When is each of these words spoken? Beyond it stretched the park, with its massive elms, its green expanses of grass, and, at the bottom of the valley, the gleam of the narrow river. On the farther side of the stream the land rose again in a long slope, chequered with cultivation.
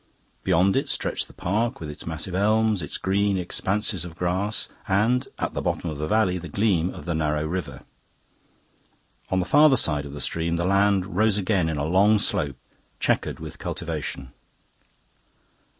Beyond 0.43 0.75
it 0.75 0.89
stretched 0.89 1.27
the 1.27 1.33
park, 1.33 1.79
with 1.79 1.87
its 1.87 2.07
massive 2.07 2.33
elms, 2.33 2.81
its 2.81 2.97
green 2.97 3.37
expanses 3.37 4.03
of 4.03 4.15
grass, 4.15 4.67
and, 4.87 5.27
at 5.37 5.53
the 5.53 5.61
bottom 5.61 5.91
of 5.91 5.99
the 5.99 6.07
valley, 6.07 6.39
the 6.39 6.49
gleam 6.49 6.89
of 6.91 7.05
the 7.05 7.13
narrow 7.13 7.45
river. 7.45 7.83
On 9.29 9.39
the 9.39 9.45
farther 9.45 9.77
side 9.77 10.05
of 10.05 10.13
the 10.13 10.19
stream 10.19 10.55
the 10.55 10.65
land 10.65 11.15
rose 11.15 11.37
again 11.37 11.69
in 11.69 11.77
a 11.77 11.85
long 11.85 12.17
slope, 12.17 12.57
chequered 12.99 13.39
with 13.39 13.59
cultivation. 13.59 14.33